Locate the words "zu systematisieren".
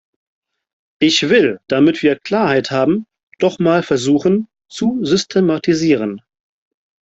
4.67-6.23